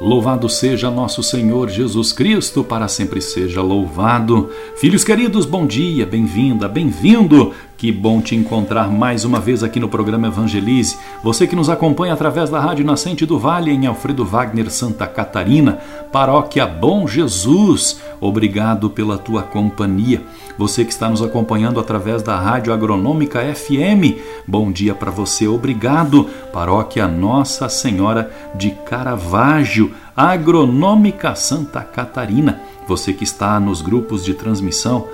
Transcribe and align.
Louvado 0.00 0.48
seja 0.48 0.90
nosso 0.90 1.22
Senhor 1.22 1.70
Jesus 1.70 2.12
Cristo, 2.12 2.64
para 2.64 2.88
sempre 2.88 3.20
seja 3.20 3.62
louvado. 3.62 4.50
Filhos 4.76 5.04
queridos, 5.04 5.46
bom 5.46 5.64
dia, 5.64 6.04
bem-vinda, 6.04 6.66
bem-vindo. 6.66 7.52
Que 7.76 7.92
bom 7.92 8.20
te 8.20 8.34
encontrar 8.34 8.90
mais 8.90 9.24
uma 9.24 9.38
vez 9.38 9.62
aqui 9.62 9.78
no 9.78 9.88
programa 9.88 10.26
Evangelize. 10.26 10.96
Você 11.22 11.46
que 11.46 11.54
nos 11.54 11.70
acompanha 11.70 12.12
através 12.12 12.50
da 12.50 12.58
Rádio 12.58 12.84
Nascente 12.84 13.24
do 13.24 13.38
Vale 13.38 13.70
em 13.70 13.86
Alfredo 13.86 14.24
Wagner, 14.24 14.68
Santa 14.68 15.06
Catarina, 15.06 15.78
Paróquia 16.10 16.66
Bom 16.66 17.06
Jesus. 17.06 18.00
Obrigado 18.20 18.90
pela 18.90 19.18
tua 19.18 19.42
companhia. 19.42 20.22
Você 20.58 20.84
que 20.84 20.92
está 20.92 21.08
nos 21.08 21.22
acompanhando 21.22 21.80
através 21.80 22.22
da 22.22 22.38
Rádio 22.38 22.72
Agronômica 22.72 23.40
FM, 23.54 24.18
bom 24.46 24.70
dia 24.70 24.94
para 24.94 25.10
você. 25.10 25.46
Obrigado. 25.46 26.28
Paróquia 26.52 27.06
Nossa 27.08 27.68
Senhora 27.68 28.30
de 28.54 28.70
Caravaggio, 28.70 29.92
Agronômica 30.16 31.34
Santa 31.34 31.80
Catarina. 31.80 32.60
Você 32.86 33.12
que 33.12 33.24
está 33.24 33.58
nos 33.58 33.82
grupos 33.82 34.24
de 34.24 34.34
transmissão, 34.34 35.08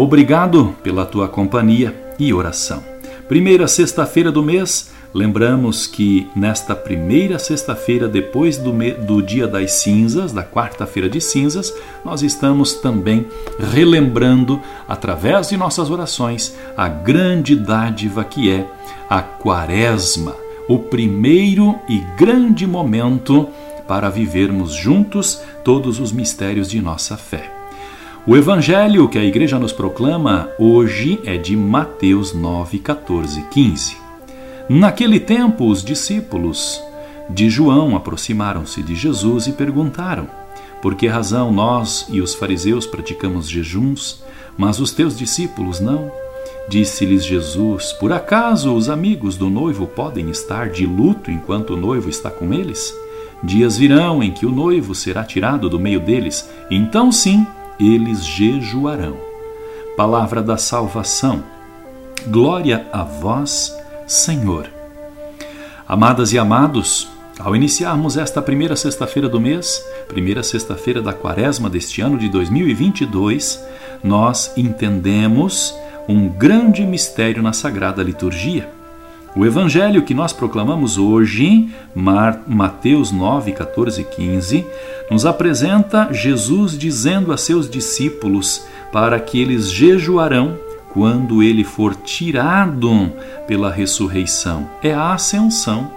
Obrigado 0.00 0.76
pela 0.80 1.04
tua 1.04 1.26
companhia 1.26 2.14
e 2.20 2.32
oração. 2.32 2.84
Primeira 3.26 3.66
sexta-feira 3.66 4.30
do 4.30 4.44
mês, 4.44 4.92
lembramos 5.14 5.86
que 5.86 6.28
nesta 6.34 6.74
primeira 6.74 7.38
sexta-feira, 7.38 8.08
depois 8.08 8.56
do, 8.56 8.72
do 9.04 9.22
dia 9.22 9.46
das 9.46 9.72
cinzas, 9.72 10.32
da 10.32 10.44
quarta-feira 10.44 11.08
de 11.08 11.20
cinzas, 11.20 11.72
nós 12.04 12.22
estamos 12.22 12.74
também 12.74 13.26
relembrando, 13.72 14.60
através 14.88 15.48
de 15.48 15.56
nossas 15.56 15.90
orações, 15.90 16.54
a 16.76 16.88
grande 16.88 17.56
dádiva 17.56 18.24
que 18.24 18.50
é 18.50 18.66
a 19.08 19.22
Quaresma, 19.22 20.34
o 20.68 20.78
primeiro 20.78 21.78
e 21.88 21.98
grande 22.18 22.66
momento 22.66 23.48
para 23.86 24.10
vivermos 24.10 24.72
juntos 24.72 25.40
todos 25.64 25.98
os 25.98 26.12
mistérios 26.12 26.68
de 26.68 26.80
nossa 26.80 27.16
fé. 27.16 27.50
O 28.26 28.36
evangelho 28.36 29.08
que 29.08 29.16
a 29.16 29.24
igreja 29.24 29.58
nos 29.58 29.72
proclama 29.72 30.50
hoje 30.58 31.18
é 31.24 31.38
de 31.38 31.56
Mateus 31.56 32.34
9, 32.34 32.78
14 32.78 33.40
15. 33.50 34.07
Naquele 34.68 35.18
tempo, 35.18 35.66
os 35.66 35.82
discípulos 35.82 36.82
de 37.30 37.48
João 37.48 37.96
aproximaram-se 37.96 38.82
de 38.82 38.94
Jesus 38.94 39.46
e 39.46 39.52
perguntaram: 39.52 40.28
Por 40.82 40.94
que 40.94 41.06
razão 41.06 41.50
nós 41.50 42.06
e 42.10 42.20
os 42.20 42.34
fariseus 42.34 42.86
praticamos 42.86 43.48
jejuns, 43.48 44.22
mas 44.58 44.78
os 44.78 44.92
teus 44.92 45.16
discípulos 45.16 45.80
não? 45.80 46.12
Disse-lhes 46.68 47.24
Jesus: 47.24 47.92
Por 47.94 48.12
acaso 48.12 48.74
os 48.74 48.90
amigos 48.90 49.36
do 49.38 49.48
noivo 49.48 49.86
podem 49.86 50.28
estar 50.28 50.68
de 50.68 50.84
luto 50.84 51.30
enquanto 51.30 51.70
o 51.74 51.76
noivo 51.76 52.10
está 52.10 52.30
com 52.30 52.52
eles? 52.52 52.94
Dias 53.42 53.78
virão 53.78 54.22
em 54.22 54.32
que 54.32 54.44
o 54.44 54.50
noivo 54.50 54.94
será 54.94 55.24
tirado 55.24 55.70
do 55.70 55.78
meio 55.78 56.00
deles, 56.00 56.50
então 56.70 57.10
sim 57.10 57.46
eles 57.80 58.26
jejuarão. 58.26 59.16
Palavra 59.96 60.42
da 60.42 60.56
salvação. 60.56 61.42
Glória 62.26 62.86
a 62.92 63.04
vós, 63.04 63.77
Senhor. 64.08 64.70
Amadas 65.86 66.32
e 66.32 66.38
amados, 66.38 67.08
ao 67.38 67.54
iniciarmos 67.54 68.16
esta 68.16 68.40
primeira 68.40 68.74
sexta-feira 68.74 69.28
do 69.28 69.38
mês, 69.38 69.84
primeira 70.08 70.42
sexta-feira 70.42 71.02
da 71.02 71.12
quaresma 71.12 71.68
deste 71.68 72.00
ano 72.00 72.16
de 72.16 72.26
2022, 72.30 73.62
nós 74.02 74.50
entendemos 74.56 75.74
um 76.08 76.26
grande 76.26 76.86
mistério 76.86 77.42
na 77.42 77.52
Sagrada 77.52 78.02
Liturgia. 78.02 78.70
O 79.36 79.44
evangelho 79.44 80.02
que 80.02 80.14
nós 80.14 80.32
proclamamos 80.32 80.96
hoje, 80.96 81.68
Mateus 81.94 83.12
9, 83.12 83.52
14 83.52 84.00
e 84.00 84.04
15, 84.04 84.66
nos 85.10 85.26
apresenta 85.26 86.08
Jesus 86.10 86.78
dizendo 86.78 87.30
a 87.30 87.36
seus 87.36 87.68
discípulos 87.68 88.64
para 88.90 89.20
que 89.20 89.38
eles 89.38 89.70
jejuarão 89.70 90.58
quando 90.98 91.44
ele 91.44 91.62
for 91.62 91.94
tirado 91.94 93.12
pela 93.46 93.70
ressurreição. 93.70 94.68
É 94.82 94.92
a 94.92 95.12
ascensão. 95.12 95.88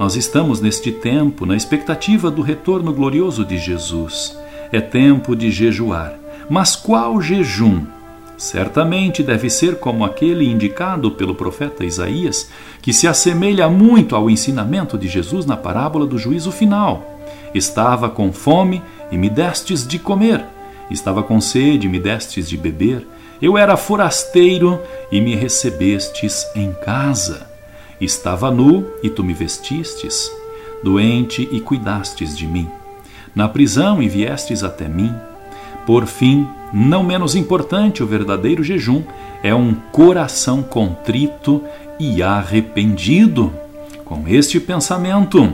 Nós 0.00 0.16
estamos 0.16 0.58
neste 0.58 0.90
tempo 0.90 1.44
na 1.44 1.54
expectativa 1.54 2.30
do 2.30 2.40
retorno 2.40 2.94
glorioso 2.94 3.44
de 3.44 3.58
Jesus. 3.58 4.34
É 4.72 4.80
tempo 4.80 5.36
de 5.36 5.50
jejuar. 5.50 6.14
Mas 6.48 6.74
qual 6.74 7.20
jejum? 7.20 7.84
Certamente 8.38 9.22
deve 9.22 9.50
ser 9.50 9.78
como 9.78 10.02
aquele 10.02 10.50
indicado 10.50 11.10
pelo 11.10 11.34
profeta 11.34 11.84
Isaías, 11.84 12.48
que 12.80 12.94
se 12.94 13.06
assemelha 13.06 13.68
muito 13.68 14.16
ao 14.16 14.30
ensinamento 14.30 14.96
de 14.96 15.08
Jesus 15.08 15.44
na 15.44 15.58
parábola 15.58 16.06
do 16.06 16.16
juízo 16.16 16.50
final. 16.50 17.20
Estava 17.54 18.08
com 18.08 18.32
fome 18.32 18.80
e 19.10 19.18
me 19.18 19.28
destes 19.28 19.86
de 19.86 19.98
comer, 19.98 20.42
estava 20.90 21.22
com 21.22 21.38
sede 21.38 21.86
e 21.86 21.90
me 21.90 22.00
destes 22.00 22.48
de 22.48 22.56
beber, 22.56 23.06
eu 23.42 23.58
era 23.58 23.76
forasteiro 23.76 24.80
e 25.10 25.20
me 25.20 25.34
recebestes 25.34 26.46
em 26.54 26.72
casa, 26.72 27.44
estava 28.00 28.52
nu 28.52 28.86
e 29.02 29.10
tu 29.10 29.24
me 29.24 29.34
vestistes, 29.34 30.30
doente 30.80 31.48
e 31.50 31.60
cuidastes 31.60 32.38
de 32.38 32.46
mim, 32.46 32.68
na 33.34 33.48
prisão 33.48 34.00
e 34.00 34.08
viestes 34.08 34.62
até 34.62 34.86
mim. 34.86 35.12
Por 35.84 36.06
fim, 36.06 36.46
não 36.72 37.02
menos 37.02 37.34
importante, 37.34 38.00
o 38.00 38.06
verdadeiro 38.06 38.62
jejum 38.62 39.02
é 39.42 39.52
um 39.52 39.74
coração 39.90 40.62
contrito 40.62 41.64
e 41.98 42.22
arrependido. 42.22 43.52
Com 44.04 44.22
este 44.28 44.60
pensamento, 44.60 45.52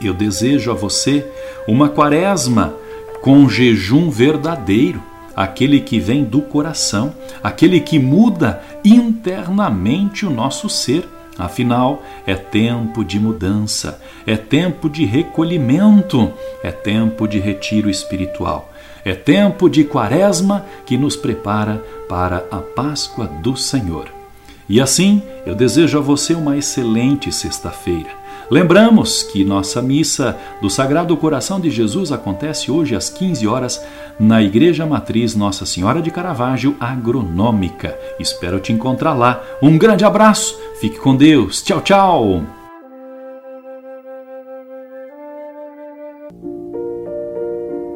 eu 0.00 0.14
desejo 0.14 0.70
a 0.70 0.74
você 0.74 1.26
uma 1.66 1.88
quaresma 1.88 2.74
com 3.20 3.48
jejum 3.48 4.08
verdadeiro, 4.08 5.02
aquele 5.38 5.78
que 5.78 6.00
vem 6.00 6.24
do 6.24 6.42
coração, 6.42 7.14
aquele 7.40 7.78
que 7.78 7.96
muda 7.96 8.60
internamente 8.84 10.26
o 10.26 10.30
nosso 10.30 10.68
ser. 10.68 11.08
Afinal, 11.38 12.02
é 12.26 12.34
tempo 12.34 13.04
de 13.04 13.20
mudança, 13.20 14.00
é 14.26 14.36
tempo 14.36 14.90
de 14.90 15.04
recolhimento, 15.04 16.32
é 16.60 16.72
tempo 16.72 17.28
de 17.28 17.38
retiro 17.38 17.88
espiritual. 17.88 18.72
É 19.04 19.14
tempo 19.14 19.70
de 19.70 19.84
quaresma 19.84 20.66
que 20.84 20.98
nos 20.98 21.14
prepara 21.14 21.76
para 22.08 22.44
a 22.50 22.56
Páscoa 22.56 23.26
do 23.26 23.56
Senhor. 23.56 24.08
E 24.68 24.80
assim, 24.80 25.22
eu 25.46 25.54
desejo 25.54 25.98
a 25.98 26.00
você 26.00 26.34
uma 26.34 26.56
excelente 26.56 27.30
sexta-feira. 27.30 28.10
Lembramos 28.50 29.22
que 29.22 29.44
nossa 29.44 29.82
missa 29.82 30.36
do 30.60 30.70
Sagrado 30.70 31.16
Coração 31.16 31.60
de 31.60 31.70
Jesus 31.70 32.10
acontece 32.10 32.70
hoje 32.70 32.94
às 32.94 33.10
15 33.10 33.46
horas 33.46 33.84
na 34.18 34.42
Igreja 34.42 34.86
Matriz 34.86 35.34
Nossa 35.34 35.66
Senhora 35.66 36.00
de 36.00 36.10
Caravaggio 36.10 36.74
Agronômica. 36.80 37.98
Espero 38.18 38.58
te 38.58 38.72
encontrar 38.72 39.12
lá. 39.12 39.42
Um 39.62 39.76
grande 39.76 40.04
abraço, 40.04 40.58
fique 40.80 40.98
com 40.98 41.14
Deus. 41.14 41.62
Tchau, 41.62 41.80
tchau. 41.82 42.57